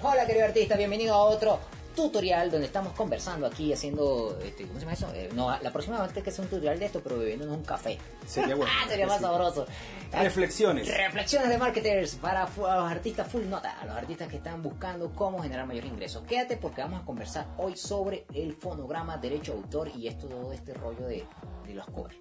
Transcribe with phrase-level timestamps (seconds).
[0.00, 4.80] Hola querido artista, bienvenido a otro tutorial donde estamos conversando aquí haciendo, este, ¿cómo se
[4.80, 5.08] llama eso?
[5.14, 7.98] Eh, no, la próxima vez que sea un tutorial de esto, pero bebiéndonos un café.
[8.26, 8.72] Sería bueno.
[8.80, 9.22] Ah, sería más Sí.
[9.24, 9.66] sabroso.
[10.12, 10.88] Reflexiones.
[10.96, 15.10] Reflexiones de marketers para a los artistas full nota, a los artistas que están buscando
[15.12, 16.24] cómo generar mayor ingreso.
[16.24, 20.52] Quédate porque vamos a conversar hoy sobre el fonograma, derecho de autor y esto todo
[20.52, 21.24] este rollo de,
[21.66, 22.16] de los covers.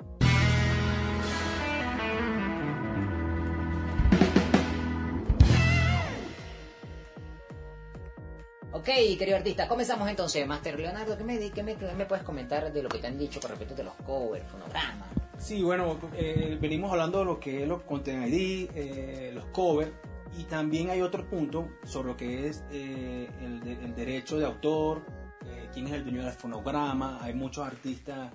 [8.74, 8.86] Ok,
[9.18, 10.46] querido artista, comenzamos entonces.
[10.46, 13.40] Master Leonardo, ¿qué me, qué me, me puedes comentar de lo que te han dicho
[13.40, 15.08] con respecto de los covers, fonogramas?
[15.40, 19.92] Sí, bueno, eh, venimos hablando de lo que es los Content ID, eh, los covers,
[20.38, 25.04] y también hay otro punto sobre lo que es eh, el, el derecho de autor,
[25.46, 27.20] eh, quién es el dueño del fonograma.
[27.22, 28.32] Hay muchos artistas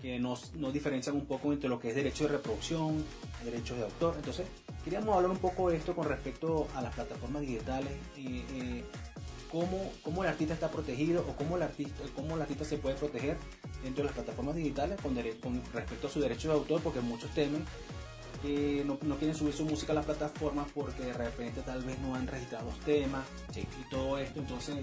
[0.00, 3.04] que nos, nos diferencian un poco entre lo que es derecho de reproducción,
[3.44, 4.14] derechos de autor.
[4.16, 4.46] Entonces,
[4.84, 7.92] queríamos hablar un poco de esto con respecto a las plataformas digitales.
[8.16, 8.84] eh, eh,
[9.50, 12.96] cómo, cómo el artista está protegido o cómo el artista, cómo el artista se puede
[12.96, 13.36] proteger
[13.82, 17.30] dentro de las plataformas digitales con, con respecto a su derecho de autor, porque muchos
[17.30, 17.64] temen
[18.46, 21.98] que no, no quieren subir su música a las plataformas porque de repente tal vez
[21.98, 23.24] no han registrado los temas
[23.54, 24.38] y todo esto.
[24.40, 24.76] Entonces,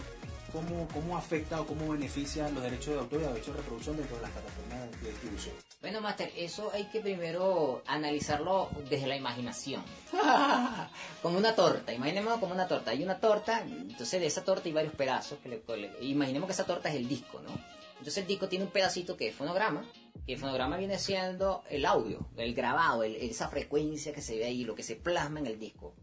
[0.52, 3.98] ¿cómo, ¿cómo afecta o cómo beneficia los derechos de autor y los derechos de reproducción
[3.98, 5.56] dentro de las plataformas de distribución?
[5.82, 9.84] Bueno, Master, eso hay que primero analizarlo desde la imaginación.
[11.22, 12.92] como una torta, imaginemos como una torta.
[12.92, 15.40] Hay una torta, entonces de esa torta hay varios pedazos.
[15.40, 17.52] Que le- le- imaginemos que esa torta es el disco, ¿no?
[17.94, 19.84] Entonces el disco tiene un pedacito que es fonograma,
[20.26, 24.46] y el fonograma viene siendo el audio, el grabado, el- esa frecuencia que se ve
[24.46, 25.96] ahí, lo que se plasma en el disco.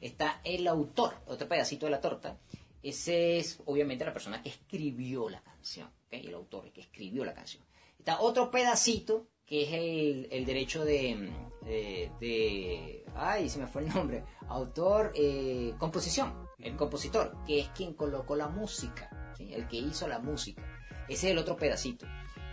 [0.00, 2.38] Está el autor, otro pedacito de la torta.
[2.82, 5.90] Ese es obviamente la persona que escribió la canción.
[6.10, 7.62] El autor, el que escribió la canción.
[7.98, 11.28] Está otro pedacito que es el, el derecho de,
[11.62, 14.24] de, de- Ay, se me fue el nombre.
[14.48, 16.48] Autor, eh, composición.
[16.58, 19.34] El compositor, que es quien colocó la música.
[19.36, 19.52] ¿sí?
[19.52, 20.62] El que hizo la música.
[21.08, 22.06] Ese es el otro pedacito.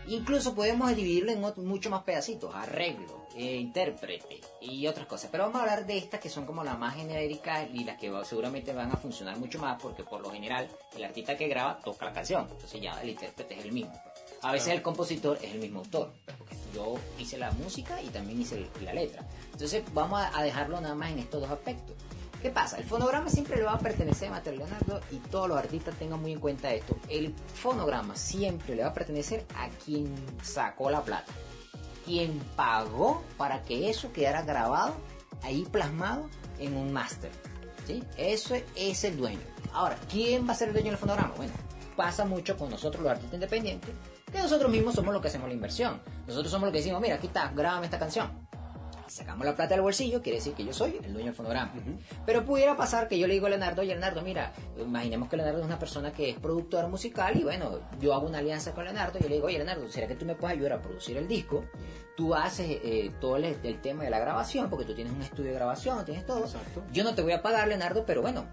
[0.07, 2.53] Incluso podemos dividirlo en mucho más pedacitos.
[2.56, 5.29] Arreglo, eh, intérprete y otras cosas.
[5.31, 8.09] Pero vamos a hablar de estas que son como las más genéricas y las que
[8.09, 11.79] va- seguramente van a funcionar mucho más porque por lo general el artista que graba
[11.79, 12.47] toca la canción.
[12.50, 13.94] Entonces ya el intérprete es el mismo.
[14.44, 16.13] A veces el compositor es el mismo autor.
[16.38, 19.25] Porque yo hice la música y también hice la letra.
[19.51, 21.95] Entonces vamos a dejarlo nada más en estos dos aspectos.
[22.42, 22.78] ¿Qué pasa?
[22.78, 26.22] El fonograma siempre le va a pertenecer a Master Leonardo y todos los artistas tengan
[26.22, 26.96] muy en cuenta esto.
[27.09, 31.31] El fonograma siempre le va a pertenecer a quien sacó la plata.
[32.06, 34.96] Quien pagó para que eso quedara grabado,
[35.42, 37.31] ahí plasmado en un máster.
[37.86, 38.03] ¿sí?
[38.18, 39.42] Eso es el dueño.
[39.74, 41.34] Ahora, ¿quién va a ser el dueño del fonograma?
[41.36, 41.54] Bueno,
[41.96, 43.90] pasa mucho con nosotros los artistas independientes,
[44.31, 46.02] que nosotros mismos somos los que hacemos la inversión.
[46.28, 48.47] Nosotros somos los que decimos, mira, aquí está, grábame esta canción.
[49.07, 51.73] Sacamos la plata del bolsillo, quiere decir que yo soy el dueño del fonograma.
[52.25, 55.59] Pero pudiera pasar que yo le digo a Leonardo, oye Leonardo, mira, imaginemos que Leonardo
[55.59, 59.19] es una persona que es productora musical y bueno, yo hago una alianza con Leonardo
[59.19, 61.28] y yo le digo, oye Leonardo, ¿será que tú me puedes ayudar a producir el
[61.28, 61.66] disco?
[62.16, 65.51] Tú haces eh, todo el, el tema de la grabación, porque tú tienes un estudio
[65.51, 66.39] de grabación, tienes todo.
[66.45, 66.84] Exacto.
[66.91, 68.47] Yo no te voy a pagar, Leonardo, pero bueno,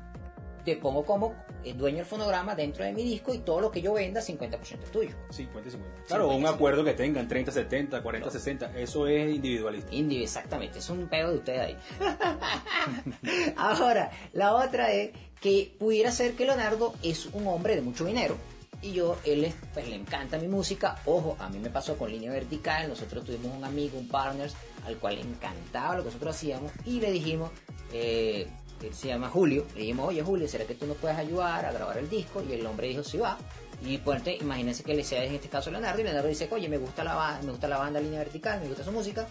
[0.65, 3.81] te pongo como el dueño del fonograma dentro de mi disco y todo lo que
[3.83, 5.11] yo venda, 50% es tuyo.
[5.31, 6.03] 50 y 50.
[6.07, 6.51] Claro, 50 y un 50.
[6.51, 8.79] acuerdo que tengan 30, 70, 40, 60.
[8.79, 9.95] Eso es individualista.
[9.95, 11.77] Indie, exactamente, es un pedo de ustedes ahí.
[13.57, 18.37] Ahora, la otra es que pudiera ser que Leonardo es un hombre de mucho dinero
[18.83, 20.97] y yo, él es- pues, le encanta mi música.
[21.07, 24.55] Ojo, a mí me pasó con línea vertical, nosotros tuvimos un amigo, un partners,
[24.87, 27.51] al cual le encantaba lo que nosotros hacíamos y le dijimos,
[27.93, 28.47] eh,
[28.93, 31.99] se llama Julio, le dijimos, oye Julio, ¿será que tú nos puedes ayudar a grabar
[31.99, 32.43] el disco?
[32.49, 33.39] Y el hombre dijo, sí va.
[33.85, 36.79] Y pues imagínense que le sea en este caso Leonardo y Leonardo dice, oye, me
[36.79, 39.27] gusta la, me gusta la banda línea vertical, me gusta su música.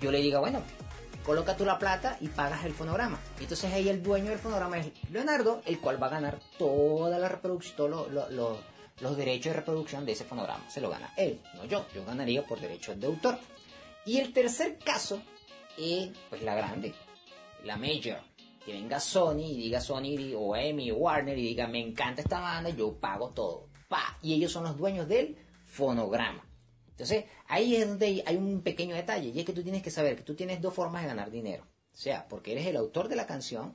[0.00, 0.62] Yo le digo, bueno,
[1.24, 3.18] coloca tú la plata y pagas el fonograma.
[3.40, 7.28] Entonces ahí el dueño del fonograma es Leonardo, el cual va a ganar toda la
[7.28, 8.58] reproducción, todos lo- lo-
[9.00, 10.68] los derechos de reproducción de ese fonograma.
[10.70, 11.84] Se lo gana él, no yo.
[11.94, 13.38] Yo ganaría por derechos de autor.
[14.06, 15.20] Y el tercer caso
[15.76, 16.94] es pues la grande,
[17.64, 18.18] la major.
[18.68, 22.38] Que venga Sony y diga Sony o Emmy o Warner y diga me encanta esta
[22.38, 23.70] banda, yo pago todo.
[23.88, 24.18] Pa.
[24.20, 26.44] Y ellos son los dueños del fonograma.
[26.90, 30.16] Entonces, ahí es donde hay un pequeño detalle, y es que tú tienes que saber
[30.16, 31.64] que tú tienes dos formas de ganar dinero.
[31.64, 33.74] O sea, porque eres el autor de la canción,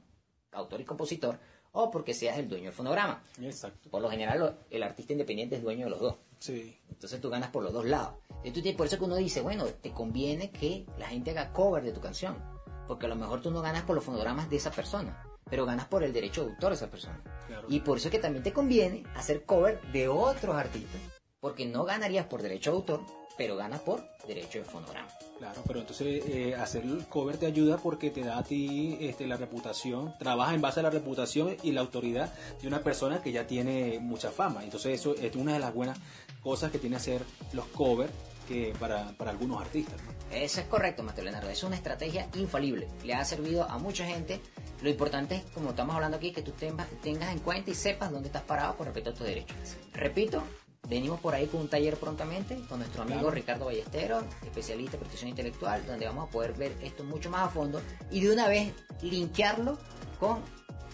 [0.51, 1.39] autor y compositor,
[1.71, 3.23] o porque seas el dueño del fonograma.
[3.41, 3.89] Exacto.
[3.89, 6.17] Por lo general, el artista independiente es dueño de los dos.
[6.37, 6.77] Sí.
[6.87, 8.13] Entonces tú ganas por los dos lados.
[8.43, 11.93] Entonces, por eso que uno dice, bueno, te conviene que la gente haga cover de
[11.93, 12.52] tu canción.
[12.87, 15.87] Porque a lo mejor tú no ganas por los fonogramas de esa persona, pero ganas
[15.87, 17.21] por el derecho de autor de esa persona.
[17.47, 17.67] Claro.
[17.69, 21.01] Y por eso es que también te conviene hacer cover de otros artistas.
[21.39, 23.01] Porque no ganarías por derecho de autor,
[23.37, 25.09] pero ganas por derecho de fonograma.
[25.37, 29.27] Claro, pero entonces eh, hacer el cover te ayuda porque te da a ti este,
[29.27, 33.31] la reputación, trabaja en base a la reputación y la autoridad de una persona que
[33.31, 34.63] ya tiene mucha fama.
[34.63, 35.99] Entonces eso es una de las buenas
[36.41, 37.21] cosas que tiene hacer
[37.51, 38.11] los covers
[38.47, 39.95] que para, para algunos artistas.
[40.03, 40.35] ¿no?
[40.35, 41.49] Eso es correcto, Mateo Leonardo.
[41.49, 42.87] Es una estrategia infalible.
[43.03, 44.41] Le ha servido a mucha gente.
[44.81, 48.11] Lo importante es, como estamos hablando aquí, que tú tengas, tengas en cuenta y sepas
[48.11, 49.55] dónde estás parado con respecto a tus derechos.
[49.93, 50.43] Repito,
[50.89, 53.35] venimos por ahí con un taller prontamente con nuestro amigo Claro.
[53.35, 57.49] Ricardo Ballesteros, especialista en protección intelectual, donde vamos a poder ver esto mucho más a
[57.49, 57.81] fondo
[58.11, 59.77] y de una vez linkearlo
[60.19, 60.39] con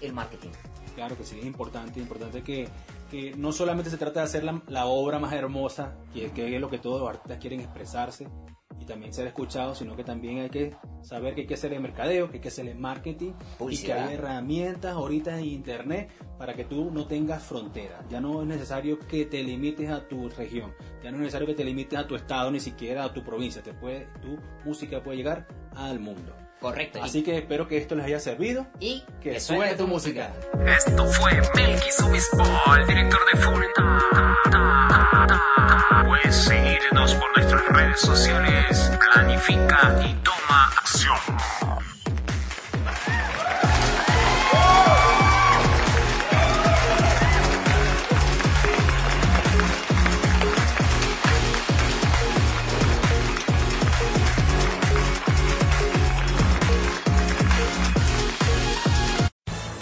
[0.01, 0.50] el marketing.
[0.96, 2.68] Claro que sí, es importante, importante que,
[3.09, 6.61] que no solamente se trata de hacer la, la obra más hermosa, que, que es
[6.61, 8.27] lo que todos los artistas quieren expresarse
[8.79, 11.81] y también ser escuchados, sino que también hay que saber que hay que hacer el
[11.81, 13.33] mercadeo, que hay que hacer el marketing
[13.69, 18.06] y que hay herramientas ahorita en internet para que tú no tengas fronteras.
[18.09, 20.73] Ya no es necesario que te limites a tu región,
[21.03, 23.62] ya no es necesario que te limites a tu estado, ni siquiera a tu provincia.
[23.62, 26.33] Te puede, tu música puede llegar al mundo.
[26.59, 27.00] Correcto.
[27.01, 28.67] Así que espero que esto les haya servido.
[28.79, 30.33] y Que suene tu música.
[30.65, 32.44] Esto fue Melky Sobispo,
[32.77, 33.63] el director de Full.
[36.06, 38.91] Puedes seguirnos por nuestras redes sociales.
[39.13, 41.17] Planifica y toma acción.